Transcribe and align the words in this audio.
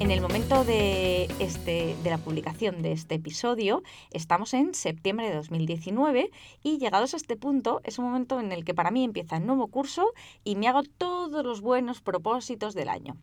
En 0.00 0.10
el 0.10 0.20
momento 0.20 0.64
de, 0.64 1.24
este, 1.38 1.96
de 2.02 2.10
la 2.10 2.18
publicación 2.18 2.82
de 2.82 2.92
este 2.92 3.14
episodio, 3.14 3.82
estamos 4.10 4.52
en 4.52 4.74
septiembre 4.74 5.28
de 5.28 5.36
2019 5.36 6.30
y 6.62 6.78
llegados 6.78 7.14
a 7.14 7.16
este 7.16 7.36
punto 7.36 7.80
es 7.84 7.98
un 7.98 8.06
momento 8.06 8.40
en 8.40 8.50
el 8.50 8.64
que 8.64 8.74
para 8.74 8.90
mí 8.90 9.04
empieza 9.04 9.36
el 9.36 9.46
nuevo 9.46 9.68
curso 9.68 10.12
y 10.42 10.56
me 10.56 10.66
hago 10.66 10.82
todos 10.82 11.44
los 11.44 11.60
buenos 11.60 12.00
propósitos 12.00 12.74
del 12.74 12.88
año. 12.88 13.16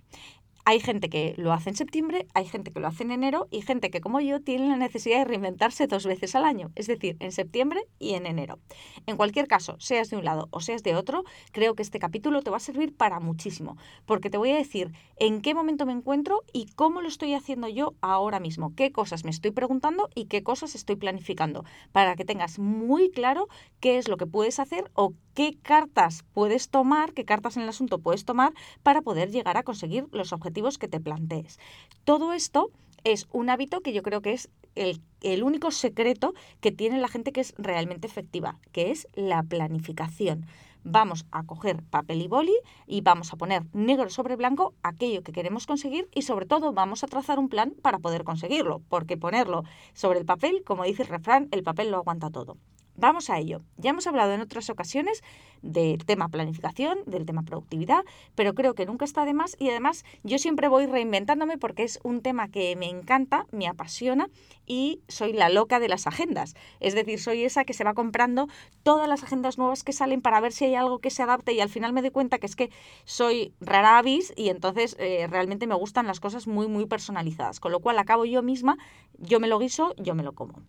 Hay 0.63 0.79
gente 0.79 1.09
que 1.09 1.33
lo 1.37 1.53
hace 1.53 1.69
en 1.69 1.75
septiembre, 1.75 2.27
hay 2.33 2.45
gente 2.45 2.71
que 2.71 2.79
lo 2.79 2.87
hace 2.87 3.03
en 3.03 3.11
enero 3.11 3.47
y 3.49 3.61
gente 3.61 3.89
que 3.89 4.01
como 4.01 4.19
yo 4.19 4.41
tiene 4.41 4.67
la 4.67 4.77
necesidad 4.77 5.19
de 5.19 5.25
reinventarse 5.25 5.87
dos 5.87 6.05
veces 6.05 6.35
al 6.35 6.45
año, 6.45 6.71
es 6.75 6.87
decir, 6.87 7.17
en 7.19 7.31
septiembre 7.31 7.81
y 7.97 8.13
en 8.13 8.25
enero. 8.25 8.59
En 9.07 9.17
cualquier 9.17 9.47
caso, 9.47 9.75
seas 9.79 10.09
de 10.09 10.17
un 10.17 10.25
lado 10.25 10.49
o 10.51 10.59
seas 10.59 10.83
de 10.83 10.95
otro, 10.95 11.23
creo 11.51 11.75
que 11.75 11.81
este 11.81 11.99
capítulo 11.99 12.41
te 12.41 12.51
va 12.51 12.57
a 12.57 12.61
servir 12.61 12.95
para 12.95 13.19
muchísimo, 13.19 13.77
porque 14.05 14.29
te 14.29 14.37
voy 14.37 14.51
a 14.51 14.55
decir 14.55 14.91
en 15.17 15.41
qué 15.41 15.55
momento 15.55 15.85
me 15.85 15.93
encuentro 15.93 16.43
y 16.53 16.67
cómo 16.75 17.01
lo 17.01 17.07
estoy 17.07 17.33
haciendo 17.33 17.67
yo 17.67 17.95
ahora 18.01 18.39
mismo, 18.39 18.75
qué 18.75 18.91
cosas 18.91 19.23
me 19.23 19.31
estoy 19.31 19.51
preguntando 19.51 20.09
y 20.13 20.25
qué 20.25 20.43
cosas 20.43 20.75
estoy 20.75 20.95
planificando, 20.95 21.65
para 21.91 22.15
que 22.15 22.25
tengas 22.25 22.59
muy 22.59 23.09
claro 23.09 23.47
qué 23.79 23.97
es 23.97 24.07
lo 24.07 24.17
que 24.17 24.27
puedes 24.27 24.59
hacer 24.59 24.91
o 24.93 25.13
qué 25.33 25.57
cartas 25.61 26.23
puedes 26.33 26.69
tomar, 26.69 27.13
qué 27.13 27.25
cartas 27.25 27.57
en 27.57 27.63
el 27.63 27.69
asunto 27.69 27.99
puedes 27.99 28.25
tomar 28.25 28.53
para 28.83 29.01
poder 29.01 29.31
llegar 29.31 29.57
a 29.57 29.63
conseguir 29.63 30.07
los 30.11 30.33
objetivos 30.33 30.77
que 30.77 30.87
te 30.87 30.99
plantees. 30.99 31.59
Todo 32.03 32.33
esto 32.33 32.71
es 33.03 33.27
un 33.31 33.49
hábito 33.49 33.81
que 33.81 33.93
yo 33.93 34.03
creo 34.03 34.21
que 34.21 34.33
es 34.33 34.49
el, 34.75 35.01
el, 35.21 35.43
único 35.43 35.71
secreto 35.71 36.33
que 36.59 36.71
tiene 36.71 36.99
la 36.99 37.07
gente 37.07 37.31
que 37.31 37.41
es 37.41 37.53
realmente 37.57 38.07
efectiva, 38.07 38.59
que 38.71 38.91
es 38.91 39.07
la 39.15 39.43
planificación. 39.43 40.45
Vamos 40.83 41.25
a 41.31 41.43
coger 41.43 41.83
papel 41.83 42.21
y 42.21 42.27
boli 42.27 42.55
y 42.87 43.01
vamos 43.01 43.31
a 43.31 43.35
poner 43.35 43.63
negro 43.73 44.09
sobre 44.09 44.35
blanco 44.35 44.73
aquello 44.81 45.21
que 45.21 45.31
queremos 45.31 45.67
conseguir 45.67 46.09
y 46.13 46.23
sobre 46.23 46.47
todo 46.47 46.73
vamos 46.73 47.03
a 47.03 47.07
trazar 47.07 47.37
un 47.37 47.49
plan 47.49 47.73
para 47.81 47.99
poder 47.99 48.23
conseguirlo, 48.23 48.81
porque 48.89 49.17
ponerlo 49.17 49.63
sobre 49.93 50.19
el 50.19 50.25
papel, 50.25 50.63
como 50.63 50.83
dice 50.83 51.03
el 51.03 51.09
refrán, 51.09 51.49
el 51.51 51.61
papel 51.61 51.91
lo 51.91 51.97
aguanta 51.97 52.31
todo. 52.31 52.57
Vamos 53.01 53.31
a 53.31 53.39
ello. 53.39 53.63
Ya 53.77 53.89
hemos 53.89 54.05
hablado 54.05 54.31
en 54.31 54.41
otras 54.41 54.69
ocasiones 54.69 55.23
del 55.63 56.05
tema 56.05 56.29
planificación, 56.29 56.99
del 57.07 57.25
tema 57.25 57.41
productividad, 57.41 58.03
pero 58.35 58.53
creo 58.53 58.75
que 58.75 58.85
nunca 58.85 59.05
está 59.05 59.25
de 59.25 59.33
más 59.33 59.55
y 59.57 59.71
además 59.71 60.05
yo 60.21 60.37
siempre 60.37 60.67
voy 60.67 60.85
reinventándome 60.85 61.57
porque 61.57 61.81
es 61.81 61.99
un 62.03 62.21
tema 62.21 62.49
que 62.49 62.75
me 62.75 62.89
encanta, 62.89 63.47
me 63.51 63.67
apasiona 63.67 64.29
y 64.67 65.01
soy 65.07 65.33
la 65.33 65.49
loca 65.49 65.79
de 65.79 65.89
las 65.89 66.05
agendas. 66.05 66.53
Es 66.79 66.93
decir, 66.93 67.19
soy 67.19 67.43
esa 67.43 67.65
que 67.65 67.73
se 67.73 67.83
va 67.83 67.95
comprando 67.95 68.47
todas 68.83 69.09
las 69.09 69.23
agendas 69.23 69.57
nuevas 69.57 69.81
que 69.81 69.93
salen 69.93 70.21
para 70.21 70.39
ver 70.39 70.51
si 70.51 70.65
hay 70.65 70.75
algo 70.75 70.99
que 70.99 71.09
se 71.09 71.23
adapte 71.23 71.53
y 71.53 71.59
al 71.59 71.69
final 71.69 71.93
me 71.93 72.03
doy 72.03 72.11
cuenta 72.11 72.37
que 72.37 72.45
es 72.45 72.55
que 72.55 72.69
soy 73.05 73.55
rara 73.59 73.97
avis 73.97 74.31
y 74.37 74.49
entonces 74.49 74.95
eh, 74.99 75.25
realmente 75.27 75.65
me 75.65 75.73
gustan 75.73 76.05
las 76.05 76.19
cosas 76.19 76.45
muy, 76.45 76.67
muy 76.67 76.85
personalizadas. 76.85 77.59
Con 77.59 77.71
lo 77.71 77.79
cual 77.79 77.97
acabo 77.97 78.25
yo 78.25 78.43
misma, 78.43 78.77
yo 79.17 79.39
me 79.39 79.47
lo 79.47 79.57
guiso, 79.57 79.95
yo 79.97 80.13
me 80.13 80.21
lo 80.21 80.33
como. 80.33 80.61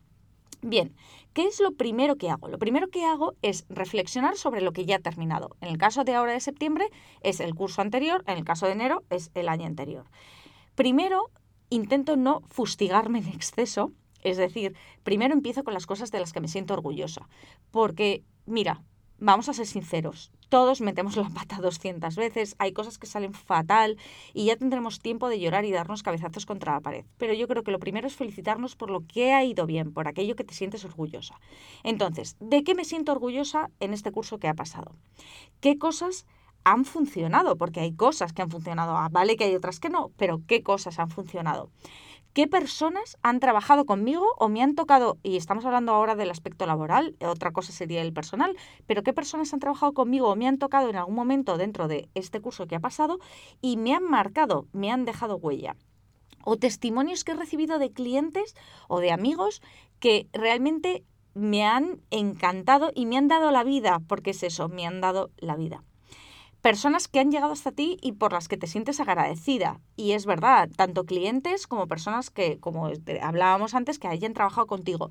Bien, 0.61 0.95
¿qué 1.33 1.47
es 1.47 1.61
lo 1.61 1.72
primero 1.72 2.17
que 2.17 2.31
hago? 2.31 2.48
Lo 2.48 2.58
primero 2.58 2.89
que 2.89 3.05
hago 3.05 3.34
es 3.42 3.64
reflexionar 3.69 4.36
sobre 4.36 4.61
lo 4.61 4.72
que 4.72 4.84
ya 4.84 4.97
he 4.97 5.00
terminado. 5.00 5.56
En 5.61 5.69
el 5.69 5.78
caso 5.78 6.05
de 6.05 6.14
ahora 6.14 6.33
de 6.33 6.41
septiembre 6.41 6.91
es 7.22 7.41
el 7.41 7.55
curso 7.55 7.81
anterior, 7.81 8.22
en 8.27 8.39
el 8.39 8.44
caso 8.44 8.67
de 8.67 8.72
enero 8.72 9.03
es 9.11 9.31
el 9.34 9.48
año 9.48 9.67
anterior. 9.67 10.05
Primero, 10.75 11.31
intento 11.70 12.16
no 12.16 12.43
fustigarme 12.49 13.19
en 13.21 13.28
exceso, 13.28 13.93
es 14.22 14.37
decir, 14.37 14.76
primero 15.03 15.34
empiezo 15.34 15.65
con 15.65 15.75
las 15.75 15.87
cosas 15.87 16.10
de 16.10 16.21
las 16.21 16.32
que 16.32 16.41
me 16.41 16.49
siento 16.49 16.75
orgullosa, 16.75 17.28
porque 17.71 18.22
mira, 18.47 18.82
vamos 19.22 19.49
a 19.49 19.55
ser 19.55 19.66
sinceros, 19.66 20.33
todos 20.49 20.81
metemos 20.81 21.16
la 21.16 21.28
pata 21.31 21.59
200 21.60 22.16
veces, 22.16 22.56
hay 22.59 22.72
cosas 22.72 22.99
que 22.99 23.06
salen 23.06 23.34
fatal 23.34 23.97
y 24.34 24.47
ya 24.47 24.56
tendremos 24.56 24.99
tiempo 24.99 25.28
de 25.28 25.38
llorar 25.38 25.65
y 25.65 25.71
darnos 25.71 26.03
cabezazos 26.03 26.44
contra 26.44 26.72
la 26.72 26.81
pared. 26.81 27.05
Pero 27.19 27.32
yo 27.32 27.47
creo 27.47 27.62
que 27.62 27.71
lo 27.71 27.78
primero 27.78 28.09
es 28.09 28.16
felicitarnos 28.16 28.75
por 28.75 28.91
lo 28.91 29.06
que 29.06 29.32
ha 29.32 29.44
ido 29.44 29.65
bien, 29.65 29.93
por 29.93 30.09
aquello 30.09 30.34
que 30.34 30.43
te 30.43 30.55
sientes 30.55 30.84
orgullosa. 30.84 31.41
Entonces, 31.84 32.37
¿de 32.41 32.65
qué 32.65 32.75
me 32.75 32.84
siento 32.84 33.12
orgullosa 33.12 33.71
en 33.78 33.94
este 33.94 34.11
curso 34.11 34.38
que 34.38 34.49
ha 34.49 34.55
pasado? 34.55 34.97
¿Qué 35.61 35.78
cosas 35.78 36.27
han 36.65 36.84
funcionado? 36.84 37.56
Porque 37.56 37.78
hay 37.78 37.93
cosas 37.93 38.32
que 38.32 38.43
han 38.43 38.50
funcionado, 38.50 38.97
ah, 38.97 39.09
vale 39.09 39.37
que 39.37 39.44
hay 39.44 39.55
otras 39.55 39.78
que 39.78 39.88
no, 39.88 40.11
pero 40.16 40.43
¿qué 40.49 40.65
cosas 40.65 40.99
han 40.99 41.11
funcionado? 41.11 41.71
Qué 42.32 42.47
personas 42.47 43.19
han 43.22 43.41
trabajado 43.41 43.84
conmigo 43.84 44.26
o 44.38 44.48
me 44.48 44.62
han 44.62 44.75
tocado, 44.75 45.19
y 45.22 45.37
estamos 45.37 45.65
hablando 45.65 45.93
ahora 45.93 46.15
del 46.15 46.31
aspecto 46.31 46.66
laboral, 46.66 47.16
otra 47.20 47.53
cosa 47.53 47.72
sería 47.72 48.03
el 48.03 48.12
personal, 48.12 48.56
pero 48.87 49.03
qué 49.03 49.12
personas 49.12 49.53
han 49.53 49.60
trabajado 49.60 49.93
conmigo 49.93 50.28
o 50.28 50.37
me 50.37 50.48
han 50.48 50.59
tocado 50.59 50.88
en 50.88 50.97
algún 50.97 51.15
momento 51.15 51.59
dentro 51.59 51.88
de 51.88 52.09
este 52.15 52.41
curso 52.41 52.66
que 52.66 52.76
ha 52.76 52.81
pasado 52.81 53.19
y 53.60 53.76
me 53.76 53.94
han 53.94 54.04
marcado, 54.04 54.66
me 54.72 54.91
han 54.91 55.04
dejado 55.04 55.37
huella. 55.37 55.76
O 56.44 56.56
testimonios 56.56 57.22
que 57.22 57.32
he 57.32 57.37
recibido 57.37 57.78
de 57.78 57.93
clientes 57.93 58.56
o 58.88 59.00
de 59.00 59.12
amigos 59.12 59.62
que 60.00 60.26
realmente 60.32 61.04
me 61.34 61.64
han 61.64 62.00
encantado 62.10 62.91
y 62.94 63.06
me 63.06 63.16
han 63.16 63.28
dado 63.28 63.50
la 63.50 63.62
vida, 63.62 64.00
porque 64.09 64.31
es 64.31 64.43
eso, 64.43 64.69
me 64.69 64.87
han 64.87 65.00
dado 65.00 65.31
la 65.38 65.56
vida 65.56 65.84
personas 66.62 67.09
que 67.09 67.19
han 67.19 67.33
llegado 67.33 67.53
hasta 67.53 67.73
ti 67.73 67.99
y 68.00 68.12
por 68.12 68.33
las 68.33 68.49
que 68.49 68.56
te 68.56 68.69
sientes 68.69 69.00
agradecida. 69.00 69.81
Y 69.97 70.12
es 70.12 70.25
verdad, 70.25 70.71
tanto 70.75 71.05
clientes 71.05 71.67
como 71.67 71.89
personas 71.89 72.31
que, 72.31 72.59
como 72.61 72.89
hablábamos 73.21 73.75
antes, 73.75 73.99
que 73.99 74.09
hayan 74.09 74.33
trabajado 74.33 74.69
contigo. 74.69 75.11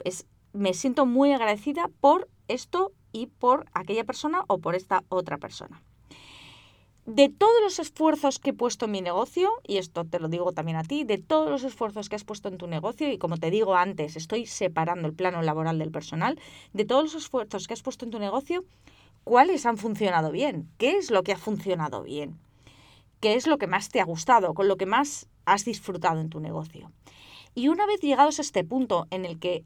Es, 0.00 0.26
me 0.52 0.74
siento 0.74 1.06
muy 1.06 1.32
agradecida 1.32 1.88
por 2.00 2.28
esto 2.48 2.92
y 3.12 3.26
por 3.26 3.66
aquella 3.72 4.04
persona 4.04 4.44
o 4.48 4.58
por 4.58 4.74
esta 4.74 5.04
otra 5.08 5.38
persona. 5.38 5.82
De 7.06 7.28
todos 7.28 7.60
los 7.62 7.78
esfuerzos 7.78 8.38
que 8.38 8.50
he 8.50 8.54
puesto 8.54 8.86
en 8.86 8.92
mi 8.92 9.02
negocio, 9.02 9.50
y 9.62 9.76
esto 9.76 10.04
te 10.06 10.18
lo 10.18 10.28
digo 10.28 10.52
también 10.52 10.78
a 10.78 10.84
ti, 10.84 11.04
de 11.04 11.18
todos 11.18 11.50
los 11.50 11.62
esfuerzos 11.62 12.08
que 12.08 12.16
has 12.16 12.24
puesto 12.24 12.48
en 12.48 12.56
tu 12.56 12.66
negocio, 12.66 13.12
y 13.12 13.18
como 13.18 13.36
te 13.36 13.50
digo 13.50 13.76
antes, 13.76 14.16
estoy 14.16 14.46
separando 14.46 15.06
el 15.06 15.14
plano 15.14 15.42
laboral 15.42 15.78
del 15.78 15.90
personal, 15.90 16.40
de 16.72 16.86
todos 16.86 17.04
los 17.04 17.14
esfuerzos 17.14 17.68
que 17.68 17.74
has 17.74 17.82
puesto 17.82 18.06
en 18.06 18.10
tu 18.10 18.18
negocio, 18.18 18.64
cuáles 19.24 19.66
han 19.66 19.78
funcionado 19.78 20.30
bien, 20.30 20.68
qué 20.78 20.96
es 20.96 21.10
lo 21.10 21.22
que 21.22 21.32
ha 21.32 21.38
funcionado 21.38 22.02
bien, 22.02 22.38
qué 23.20 23.34
es 23.34 23.46
lo 23.46 23.58
que 23.58 23.66
más 23.66 23.88
te 23.88 24.00
ha 24.00 24.04
gustado, 24.04 24.54
con 24.54 24.68
lo 24.68 24.76
que 24.76 24.86
más 24.86 25.28
has 25.46 25.64
disfrutado 25.64 26.20
en 26.20 26.30
tu 26.30 26.40
negocio. 26.40 26.92
Y 27.54 27.68
una 27.68 27.86
vez 27.86 28.00
llegados 28.00 28.38
a 28.38 28.42
este 28.42 28.64
punto 28.64 29.06
en 29.10 29.24
el 29.24 29.38
que 29.38 29.64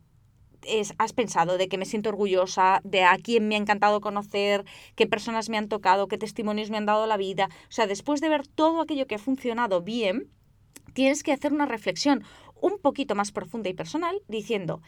has 0.99 1.13
pensado 1.13 1.57
de 1.57 1.69
que 1.69 1.79
me 1.79 1.85
siento 1.85 2.09
orgullosa, 2.09 2.81
de 2.85 3.05
a 3.05 3.17
quién 3.17 3.49
me 3.49 3.55
ha 3.55 3.59
encantado 3.59 4.01
conocer, 4.01 4.65
qué 4.97 5.07
personas 5.07 5.49
me 5.49 5.57
han 5.57 5.69
tocado, 5.69 6.09
qué 6.09 6.19
testimonios 6.19 6.71
me 6.71 6.77
han 6.77 6.87
dado 6.87 7.07
la 7.07 7.17
vida, 7.17 7.49
o 7.69 7.73
sea, 7.73 7.87
después 7.87 8.21
de 8.21 8.29
ver 8.29 8.47
todo 8.47 8.81
aquello 8.81 9.07
que 9.07 9.15
ha 9.15 9.21
funcionado 9.21 9.83
bien, 9.83 10.31
tienes 10.95 11.23
que 11.23 11.33
hacer 11.33 11.53
una 11.53 11.67
reflexión 11.67 12.25
un 12.61 12.79
poquito 12.79 13.15
más 13.15 13.31
profunda 13.31 13.69
y 13.69 13.75
personal 13.75 14.21
diciendo, 14.27 14.83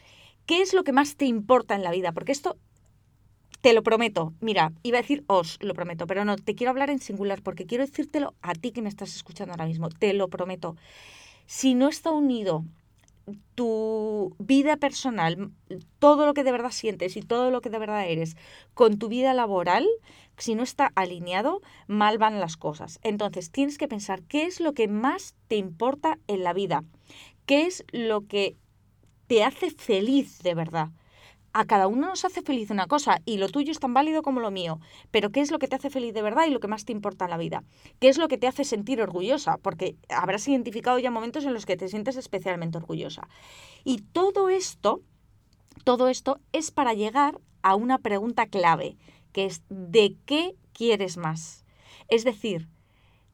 ¿qué 0.45 0.61
es 0.61 0.73
lo 0.73 0.83
que 0.83 0.91
más 0.91 1.15
te 1.15 1.25
importa 1.25 1.75
en 1.75 1.83
la 1.83 1.91
vida? 1.91 2.11
Porque 2.11 2.33
esto 2.33 2.57
te 3.61 3.73
lo 3.73 3.83
prometo. 3.83 4.33
Mira, 4.41 4.73
iba 4.83 4.97
a 4.97 5.01
decir 5.01 5.23
os, 5.27 5.57
lo 5.61 5.73
prometo, 5.73 6.07
pero 6.07 6.25
no, 6.25 6.35
te 6.35 6.55
quiero 6.55 6.71
hablar 6.71 6.89
en 6.89 6.99
singular 6.99 7.41
porque 7.41 7.65
quiero 7.65 7.85
decírtelo 7.85 8.33
a 8.41 8.53
ti 8.53 8.71
que 8.71 8.81
me 8.81 8.89
estás 8.89 9.15
escuchando 9.15 9.53
ahora 9.53 9.67
mismo. 9.67 9.89
Te 9.89 10.13
lo 10.13 10.27
prometo. 10.27 10.75
Si 11.45 11.75
no 11.75 11.87
está 11.87 12.11
unido 12.11 12.65
tu 13.55 14.35
vida 14.39 14.77
personal, 14.77 15.51
todo 15.99 16.25
lo 16.25 16.33
que 16.33 16.43
de 16.43 16.51
verdad 16.51 16.71
sientes 16.71 17.15
y 17.15 17.21
todo 17.21 17.51
lo 17.51 17.61
que 17.61 17.69
de 17.69 17.79
verdad 17.79 18.07
eres 18.07 18.35
con 18.73 18.97
tu 18.97 19.09
vida 19.09 19.33
laboral, 19.33 19.87
si 20.37 20.55
no 20.55 20.63
está 20.63 20.91
alineado, 20.95 21.61
mal 21.87 22.17
van 22.17 22.39
las 22.39 22.57
cosas. 22.57 22.99
Entonces 23.03 23.51
tienes 23.51 23.77
que 23.77 23.87
pensar 23.87 24.23
qué 24.23 24.45
es 24.45 24.59
lo 24.59 24.73
que 24.73 24.87
más 24.87 25.35
te 25.47 25.55
importa 25.55 26.17
en 26.27 26.43
la 26.43 26.53
vida, 26.53 26.83
qué 27.45 27.67
es 27.67 27.85
lo 27.91 28.27
que 28.27 28.55
te 29.27 29.43
hace 29.43 29.69
feliz 29.69 30.39
de 30.39 30.55
verdad 30.55 30.89
a 31.53 31.65
cada 31.65 31.87
uno 31.87 32.07
nos 32.07 32.25
hace 32.25 32.41
feliz 32.41 32.69
una 32.69 32.87
cosa 32.87 33.21
y 33.25 33.37
lo 33.37 33.49
tuyo 33.49 33.71
es 33.71 33.79
tan 33.79 33.93
válido 33.93 34.21
como 34.21 34.39
lo 34.39 34.51
mío. 34.51 34.79
Pero 35.11 35.31
¿qué 35.31 35.41
es 35.41 35.51
lo 35.51 35.59
que 35.59 35.67
te 35.67 35.75
hace 35.75 35.89
feliz 35.89 36.13
de 36.13 36.21
verdad 36.21 36.45
y 36.47 36.51
lo 36.51 36.59
que 36.59 36.67
más 36.67 36.85
te 36.85 36.91
importa 36.91 37.25
en 37.25 37.31
la 37.31 37.37
vida? 37.37 37.63
¿Qué 37.99 38.09
es 38.09 38.17
lo 38.17 38.27
que 38.27 38.37
te 38.37 38.47
hace 38.47 38.63
sentir 38.63 39.01
orgullosa? 39.01 39.57
Porque 39.57 39.95
habrás 40.09 40.47
identificado 40.47 40.99
ya 40.99 41.11
momentos 41.11 41.45
en 41.45 41.53
los 41.53 41.65
que 41.65 41.77
te 41.77 41.89
sientes 41.89 42.15
especialmente 42.15 42.77
orgullosa. 42.77 43.27
Y 43.83 44.01
todo 44.13 44.49
esto, 44.49 45.01
todo 45.83 46.07
esto 46.07 46.39
es 46.53 46.71
para 46.71 46.93
llegar 46.93 47.39
a 47.61 47.75
una 47.75 47.97
pregunta 47.97 48.47
clave, 48.47 48.97
que 49.33 49.45
es 49.45 49.61
¿de 49.69 50.15
qué 50.25 50.55
quieres 50.73 51.17
más? 51.17 51.65
Es 52.07 52.23
decir, 52.23 52.67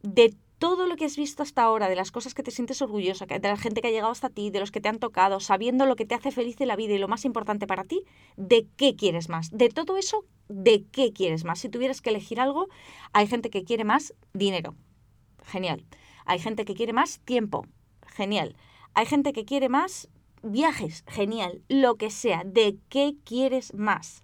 de 0.01 0.35
todo 0.59 0.87
lo 0.87 0.95
que 0.95 1.05
has 1.05 1.17
visto 1.17 1.43
hasta 1.43 1.63
ahora, 1.63 1.89
de 1.89 1.95
las 1.95 2.11
cosas 2.11 2.33
que 2.33 2.43
te 2.43 2.51
sientes 2.51 2.81
orgullosa, 2.81 3.25
de 3.25 3.39
la 3.39 3.57
gente 3.57 3.81
que 3.81 3.89
ha 3.89 3.91
llegado 3.91 4.11
hasta 4.11 4.29
ti, 4.29 4.49
de 4.49 4.59
los 4.59 4.71
que 4.71 4.81
te 4.81 4.89
han 4.89 4.99
tocado, 4.99 5.39
sabiendo 5.39 5.85
lo 5.85 5.95
que 5.95 6.05
te 6.05 6.15
hace 6.15 6.31
feliz 6.31 6.59
en 6.61 6.67
la 6.67 6.75
vida 6.75 6.93
y 6.93 6.97
lo 6.97 7.07
más 7.07 7.25
importante 7.25 7.67
para 7.67 7.83
ti, 7.83 8.03
¿de 8.35 8.67
qué 8.75 8.95
quieres 8.95 9.29
más? 9.29 9.51
De 9.51 9.69
todo 9.69 9.97
eso, 9.97 10.25
¿de 10.47 10.85
qué 10.91 11.13
quieres 11.13 11.43
más? 11.43 11.59
Si 11.59 11.69
tuvieras 11.69 12.01
que 12.01 12.09
elegir 12.09 12.39
algo, 12.39 12.67
hay 13.13 13.27
gente 13.27 13.49
que 13.49 13.63
quiere 13.63 13.83
más 13.83 14.13
dinero. 14.33 14.75
Genial. 15.45 15.85
Hay 16.25 16.39
gente 16.39 16.65
que 16.65 16.73
quiere 16.73 16.93
más 16.93 17.19
tiempo. 17.19 17.65
Genial. 18.07 18.55
Hay 18.93 19.05
gente 19.05 19.33
que 19.33 19.45
quiere 19.45 19.69
más 19.69 20.09
viajes. 20.43 21.03
Genial. 21.07 21.61
Lo 21.69 21.95
que 21.95 22.09
sea. 22.09 22.43
¿De 22.45 22.77
qué 22.89 23.15
quieres 23.23 23.73
más? 23.73 24.23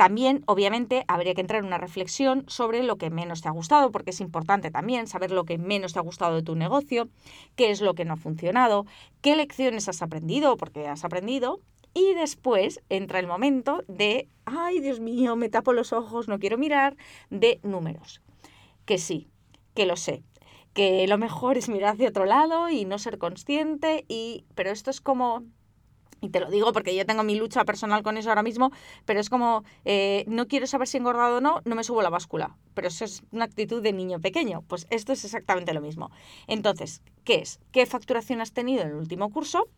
También, 0.00 0.44
obviamente, 0.46 1.04
habría 1.08 1.34
que 1.34 1.42
entrar 1.42 1.60
en 1.60 1.66
una 1.66 1.76
reflexión 1.76 2.44
sobre 2.48 2.82
lo 2.82 2.96
que 2.96 3.10
menos 3.10 3.42
te 3.42 3.48
ha 3.48 3.50
gustado, 3.50 3.92
porque 3.92 4.12
es 4.12 4.22
importante 4.22 4.70
también 4.70 5.06
saber 5.06 5.30
lo 5.30 5.44
que 5.44 5.58
menos 5.58 5.92
te 5.92 5.98
ha 5.98 6.02
gustado 6.02 6.36
de 6.36 6.42
tu 6.42 6.56
negocio, 6.56 7.10
qué 7.54 7.70
es 7.70 7.82
lo 7.82 7.94
que 7.94 8.06
no 8.06 8.14
ha 8.14 8.16
funcionado, 8.16 8.86
qué 9.20 9.36
lecciones 9.36 9.90
has 9.90 10.00
aprendido, 10.00 10.56
porque 10.56 10.88
has 10.88 11.04
aprendido, 11.04 11.60
y 11.92 12.14
después 12.14 12.80
entra 12.88 13.18
el 13.18 13.26
momento 13.26 13.84
de, 13.88 14.26
ay 14.46 14.80
Dios 14.80 15.00
mío, 15.00 15.36
me 15.36 15.50
tapo 15.50 15.74
los 15.74 15.92
ojos, 15.92 16.28
no 16.28 16.38
quiero 16.38 16.56
mirar, 16.56 16.96
de 17.28 17.60
números. 17.62 18.22
Que 18.86 18.96
sí, 18.96 19.28
que 19.74 19.84
lo 19.84 19.96
sé, 19.96 20.22
que 20.72 21.06
lo 21.08 21.18
mejor 21.18 21.58
es 21.58 21.68
mirar 21.68 21.92
hacia 21.92 22.08
otro 22.08 22.24
lado 22.24 22.70
y 22.70 22.86
no 22.86 22.98
ser 22.98 23.18
consciente, 23.18 24.06
y, 24.08 24.46
pero 24.54 24.70
esto 24.70 24.90
es 24.90 25.02
como 25.02 25.44
y 26.20 26.30
te 26.30 26.40
lo 26.40 26.50
digo 26.50 26.72
porque 26.72 26.94
yo 26.94 27.06
tengo 27.06 27.22
mi 27.22 27.34
lucha 27.34 27.64
personal 27.64 28.02
con 28.02 28.16
eso 28.16 28.28
ahora 28.28 28.42
mismo, 28.42 28.70
pero 29.04 29.20
es 29.20 29.30
como, 29.30 29.64
eh, 29.84 30.24
no 30.26 30.46
quiero 30.46 30.66
saber 30.66 30.88
si 30.88 30.98
engordado 30.98 31.38
o 31.38 31.40
no, 31.40 31.60
no 31.64 31.74
me 31.74 31.84
subo 31.84 32.02
la 32.02 32.10
báscula. 32.10 32.56
Pero 32.74 32.88
eso 32.88 33.04
es 33.04 33.22
una 33.32 33.44
actitud 33.44 33.82
de 33.82 33.92
niño 33.92 34.20
pequeño. 34.20 34.62
Pues 34.68 34.86
esto 34.90 35.12
es 35.12 35.24
exactamente 35.24 35.74
lo 35.74 35.80
mismo. 35.80 36.10
Entonces, 36.46 37.02
¿qué 37.30 37.36
es? 37.42 37.60
¿Qué 37.70 37.86
facturación 37.86 38.40
has 38.40 38.52
tenido 38.52 38.82
en 38.82 38.88
el 38.88 38.94
último 38.94 39.30
curso? 39.30 39.68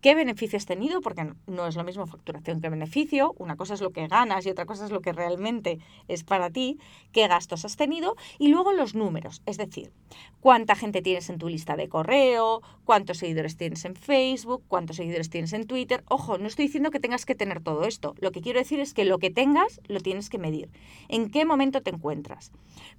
¿Qué 0.00 0.14
beneficio 0.14 0.56
has 0.56 0.64
tenido? 0.64 1.02
Porque 1.02 1.30
no 1.46 1.66
es 1.66 1.76
lo 1.76 1.84
mismo 1.84 2.06
facturación 2.06 2.62
que 2.62 2.70
beneficio. 2.70 3.34
Una 3.36 3.56
cosa 3.56 3.74
es 3.74 3.82
lo 3.82 3.90
que 3.90 4.08
ganas 4.08 4.46
y 4.46 4.48
otra 4.48 4.64
cosa 4.64 4.86
es 4.86 4.90
lo 4.90 5.02
que 5.02 5.12
realmente 5.12 5.78
es 6.08 6.24
para 6.24 6.48
ti. 6.48 6.78
¿Qué 7.12 7.28
gastos 7.28 7.66
has 7.66 7.76
tenido? 7.76 8.16
Y 8.38 8.48
luego 8.48 8.72
los 8.72 8.94
números. 8.94 9.42
Es 9.44 9.58
decir, 9.58 9.92
cuánta 10.40 10.74
gente 10.74 11.02
tienes 11.02 11.28
en 11.28 11.36
tu 11.36 11.50
lista 11.50 11.76
de 11.76 11.90
correo, 11.90 12.62
cuántos 12.86 13.18
seguidores 13.18 13.58
tienes 13.58 13.84
en 13.84 13.94
Facebook, 13.94 14.64
cuántos 14.66 14.96
seguidores 14.96 15.28
tienes 15.28 15.52
en 15.52 15.66
Twitter 15.66 16.04
Ojo, 16.08 16.38
no 16.38 16.46
estoy 16.46 16.64
diciendo 16.64 16.90
que 16.90 17.00
tengas 17.00 17.26
que 17.26 17.34
tener 17.34 17.62
todo 17.62 17.84
esto. 17.84 18.14
Lo 18.20 18.32
que 18.32 18.40
quiero 18.40 18.58
decir 18.58 18.80
es 18.80 18.94
que 18.94 19.04
lo 19.04 19.18
que 19.18 19.30
tengas 19.30 19.82
lo 19.86 20.00
tienes 20.00 20.30
que 20.30 20.38
medir. 20.38 20.70
¿En 21.08 21.30
qué 21.30 21.44
momento 21.44 21.82
te 21.82 21.90
encuentras? 21.90 22.52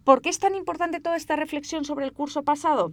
¿Por 0.03 0.21
qué 0.21 0.29
es 0.29 0.37
tan 0.37 0.53
importante 0.53 0.99
toda 0.99 1.15
esta 1.15 1.35
reflexión 1.35 1.83
sobre 1.83 2.05
el 2.05 2.13
curso 2.13 2.43
pasado? 2.43 2.91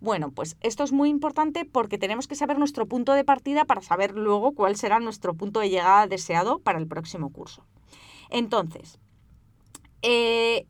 Bueno, 0.00 0.30
pues 0.30 0.56
esto 0.60 0.84
es 0.84 0.92
muy 0.92 1.08
importante 1.08 1.64
porque 1.64 1.98
tenemos 1.98 2.28
que 2.28 2.34
saber 2.34 2.58
nuestro 2.58 2.86
punto 2.86 3.12
de 3.12 3.24
partida 3.24 3.64
para 3.64 3.80
saber 3.80 4.12
luego 4.12 4.52
cuál 4.52 4.76
será 4.76 5.00
nuestro 5.00 5.34
punto 5.34 5.60
de 5.60 5.70
llegada 5.70 6.06
deseado 6.06 6.58
para 6.58 6.78
el 6.78 6.86
próximo 6.86 7.30
curso. 7.30 7.64
Entonces, 8.30 8.98
eh, 10.02 10.66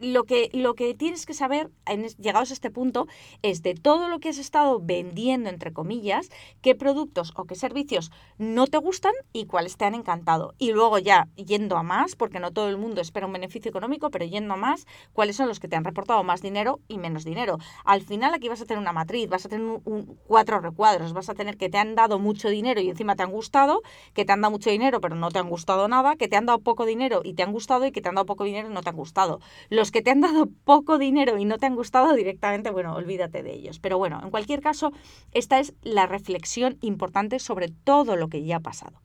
lo 0.00 0.24
que, 0.24 0.50
lo 0.52 0.74
que 0.74 0.94
tienes 0.94 1.26
que 1.26 1.34
saber, 1.34 1.70
llegados 2.18 2.50
a 2.50 2.54
este 2.54 2.70
punto, 2.70 3.06
es 3.42 3.62
de 3.62 3.74
todo 3.74 4.08
lo 4.08 4.20
que 4.20 4.28
has 4.28 4.38
estado 4.38 4.80
vendiendo, 4.80 5.48
entre 5.50 5.72
comillas, 5.72 6.28
qué 6.60 6.74
productos 6.74 7.32
o 7.36 7.44
qué 7.44 7.54
servicios 7.54 8.10
no 8.38 8.66
te 8.66 8.78
gustan 8.78 9.12
y 9.32 9.46
cuáles 9.46 9.76
te 9.76 9.84
han 9.84 9.94
encantado. 9.94 10.54
Y 10.58 10.72
luego 10.72 10.98
ya 10.98 11.28
yendo 11.36 11.76
a 11.76 11.82
más, 11.82 12.16
porque 12.16 12.40
no 12.40 12.52
todo 12.52 12.68
el 12.68 12.78
mundo 12.78 13.00
espera 13.00 13.26
un 13.26 13.32
beneficio 13.32 13.68
económico, 13.68 14.10
pero 14.10 14.24
yendo 14.24 14.54
a 14.54 14.56
más, 14.56 14.86
cuáles 15.12 15.36
son 15.36 15.48
los 15.48 15.60
que 15.60 15.68
te 15.68 15.76
han 15.76 15.84
reportado 15.84 16.22
más 16.24 16.42
dinero 16.42 16.80
y 16.88 16.98
menos 16.98 17.24
dinero. 17.24 17.58
Al 17.84 18.02
final 18.02 18.34
aquí 18.34 18.48
vas 18.48 18.60
a 18.60 18.66
tener 18.66 18.80
una 18.80 18.92
matriz, 18.92 19.28
vas 19.28 19.46
a 19.46 19.48
tener 19.48 19.80
un, 19.84 20.18
cuatro 20.26 20.60
recuadros, 20.60 21.12
vas 21.12 21.28
a 21.28 21.34
tener 21.34 21.56
que 21.56 21.68
te 21.68 21.78
han 21.78 21.94
dado 21.94 22.18
mucho 22.18 22.48
dinero 22.48 22.80
y 22.80 22.90
encima 22.90 23.16
te 23.16 23.22
han 23.22 23.30
gustado, 23.30 23.82
que 24.14 24.24
te 24.24 24.32
han 24.32 24.40
dado 24.40 24.52
mucho 24.52 24.70
dinero 24.70 25.00
pero 25.00 25.14
no 25.14 25.30
te 25.30 25.38
han 25.38 25.48
gustado 25.48 25.88
nada, 25.88 26.16
que 26.16 26.28
te 26.28 26.36
han 26.36 26.46
dado 26.46 26.60
poco 26.60 26.86
dinero 26.86 27.20
y 27.24 27.34
te 27.34 27.42
han 27.42 27.52
gustado 27.52 27.86
y 27.86 27.92
que 27.92 28.00
te 28.00 28.08
han 28.08 28.14
dado 28.14 28.26
poco 28.26 28.44
dinero 28.44 28.68
y 28.68 28.72
no 28.72 28.82
te 28.82 28.90
han 28.90 28.96
gustado. 28.96 29.40
Los 29.72 29.90
que 29.90 30.02
te 30.02 30.10
han 30.10 30.20
dado 30.20 30.50
poco 30.64 30.98
dinero 30.98 31.38
y 31.38 31.46
no 31.46 31.56
te 31.56 31.64
han 31.64 31.76
gustado 31.76 32.12
directamente, 32.12 32.70
bueno, 32.70 32.94
olvídate 32.94 33.42
de 33.42 33.54
ellos. 33.54 33.78
Pero 33.78 33.96
bueno, 33.96 34.20
en 34.22 34.30
cualquier 34.30 34.60
caso, 34.60 34.92
esta 35.30 35.60
es 35.60 35.72
la 35.80 36.04
reflexión 36.04 36.76
importante 36.82 37.38
sobre 37.38 37.68
todo 37.68 38.16
lo 38.16 38.28
que 38.28 38.44
ya 38.44 38.56
ha 38.56 38.60
pasado. 38.60 39.00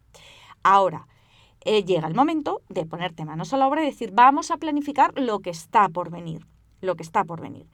Ahora, 0.63 1.07
eh, 1.61 1.85
llega 1.85 2.05
el 2.09 2.15
momento 2.15 2.63
de 2.67 2.85
ponerte 2.85 3.23
manos 3.23 3.53
a 3.53 3.57
la 3.57 3.65
obra 3.65 3.81
y 3.81 3.85
decir, 3.85 4.11
vamos 4.11 4.51
a 4.51 4.57
planificar 4.57 5.17
lo 5.17 5.39
que 5.39 5.51
está 5.51 5.87
por 5.87 6.11
venir, 6.11 6.45
lo 6.81 6.95
que 6.95 7.03
está 7.03 7.23
por 7.23 7.39
venir. 7.39 7.69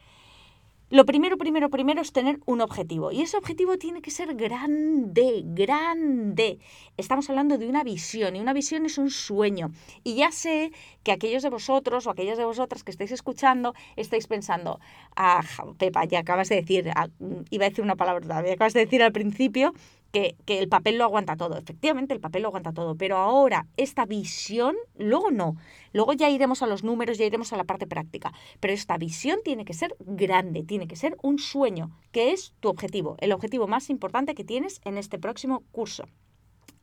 Lo 0.93 1.05
primero, 1.05 1.39
primero, 1.39 1.71
primero 1.71 2.03
es 2.03 2.11
tener 2.11 2.39
un 2.45 2.61
objetivo. 2.61 3.11
Y 3.11 3.23
ese 3.23 3.35
objetivo 3.35 3.79
tiene 3.79 4.03
que 4.03 4.11
ser 4.11 4.35
grande, 4.35 5.41
grande. 5.43 6.59
Estamos 6.97 7.27
hablando 7.31 7.57
de 7.57 7.67
una 7.67 7.83
visión 7.83 8.35
y 8.35 8.39
una 8.39 8.53
visión 8.53 8.85
es 8.85 8.99
un 8.99 9.09
sueño. 9.09 9.71
Y 10.03 10.13
ya 10.13 10.31
sé 10.31 10.71
que 11.01 11.11
aquellos 11.11 11.41
de 11.41 11.49
vosotros 11.49 12.05
o 12.05 12.11
aquellas 12.11 12.37
de 12.37 12.45
vosotras 12.45 12.83
que 12.83 12.91
estáis 12.91 13.11
escuchando 13.11 13.73
estáis 13.95 14.27
pensando, 14.27 14.79
ah, 15.15 15.41
Pepa, 15.79 16.05
ya 16.05 16.19
acabas 16.19 16.49
de 16.49 16.57
decir, 16.57 16.91
ah, 16.95 17.07
iba 17.49 17.65
a 17.65 17.69
decir 17.69 17.83
una 17.83 17.95
palabra, 17.95 18.37
acabas 18.37 18.73
de 18.73 18.81
decir 18.81 19.01
al 19.01 19.13
principio 19.13 19.73
que, 20.13 20.35
el 20.45 20.69
papel 20.69 20.99
lo 20.99 21.05
aguanta 21.05 21.35
todo. 21.35 21.57
Efectivamente, 21.57 22.13
el 22.13 22.19
papel 22.19 22.43
lo 22.43 22.49
aguanta 22.49 22.71
todo, 22.71 22.95
pero 22.95 23.17
ahora 23.17 23.65
esta 23.77 24.05
visión, 24.05 24.75
luego 24.95 25.31
no. 25.31 25.57
Luego 25.91 26.13
ya 26.13 26.29
iremos 26.29 26.61
a 26.61 26.67
los 26.67 26.83
números, 26.83 27.17
ya 27.17 27.25
iremos 27.25 27.51
a 27.51 27.57
la 27.57 27.63
parte 27.63 27.87
práctica. 27.87 28.31
Pero 28.59 28.73
esta 28.73 28.97
visión 28.97 29.39
tiene 29.43 29.65
que 29.65 29.73
ser 29.73 29.95
grande, 29.99 30.63
tiene 30.63 30.87
que 30.87 30.95
ser 30.95 31.17
un 31.23 31.39
sueño, 31.39 31.89
que 32.11 32.31
es 32.31 32.53
tu 32.59 32.69
objetivo, 32.69 33.17
el 33.19 33.31
objetivo 33.31 33.67
más 33.67 33.89
importante 33.89 34.35
que 34.35 34.43
tienes 34.43 34.81
en 34.85 34.99
este 34.99 35.17
próximo 35.17 35.63
curso. 35.71 36.05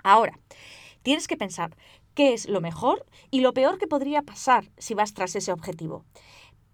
Ahora, 0.02 0.38
tienes 1.02 1.28
que 1.28 1.36
pensar 1.36 1.76
qué 2.14 2.32
es 2.32 2.48
lo 2.48 2.60
mejor 2.60 3.06
y 3.30 3.40
lo 3.40 3.54
peor 3.54 3.78
que 3.78 3.86
podría 3.86 4.22
pasar 4.22 4.64
si 4.76 4.94
vas 4.94 5.14
tras 5.14 5.36
ese 5.36 5.52
objetivo. 5.52 6.04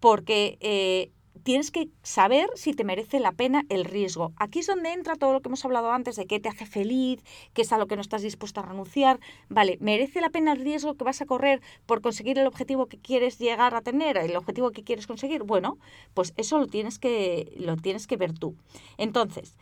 Porque 0.01 0.57
eh, 0.61 1.11
tienes 1.43 1.71
que 1.71 1.89
saber 2.03 2.49
si 2.55 2.73
te 2.73 2.85
merece 2.85 3.21
la 3.21 3.33
pena 3.33 3.65
el 3.69 3.85
riesgo. 3.85 4.33
Aquí 4.37 4.61
es 4.61 4.67
donde 4.67 4.93
entra 4.93 5.17
todo 5.17 5.33
lo 5.33 5.41
que 5.41 5.49
hemos 5.49 5.65
hablado 5.65 5.91
antes 5.91 6.17
de 6.17 6.27
qué 6.27 6.41
te 6.41 6.49
hace 6.49 6.67
feliz, 6.67 7.23
qué 7.55 7.63
es 7.63 7.73
a 7.73 7.79
lo 7.79 7.87
que 7.87 7.97
no 7.97 8.03
estás 8.03 8.23
dispuesto 8.23 8.61
a 8.61 8.65
renunciar. 8.65 9.21
Vale, 9.49 9.79
¿merece 9.81 10.21
la 10.21 10.31
pena 10.31 10.53
el 10.53 10.61
riesgo 10.61 10.95
que 10.95 11.05
vas 11.05 11.21
a 11.21 11.27
correr 11.27 11.61
por 11.87 12.01
conseguir 12.01 12.39
el 12.39 12.47
objetivo 12.47 12.87
que 12.87 12.99
quieres 12.99 13.39
llegar 13.39 13.75
a 13.75 13.83
tener, 13.83 14.17
el 14.17 14.37
objetivo 14.37 14.71
que 14.71 14.85
quieres 14.85 15.07
conseguir? 15.07 15.43
Bueno, 15.43 15.79
pues 16.15 16.33
eso 16.37 16.59
lo 16.59 16.67
tienes 16.67 16.99
que, 16.99 17.53
lo 17.57 17.77
tienes 17.77 18.07
que 18.07 18.17
ver 18.17 18.33
tú. 18.33 18.57
Entonces, 18.99 19.57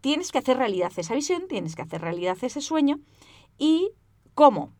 tienes 0.00 0.32
que 0.32 0.38
hacer 0.38 0.56
realidad 0.56 0.92
esa 0.96 1.14
visión, 1.14 1.48
tienes 1.48 1.76
que 1.76 1.82
hacer 1.82 2.00
realidad 2.00 2.36
ese 2.42 2.60
sueño 2.60 3.00
y 3.58 3.92
¿cómo? 4.34 4.72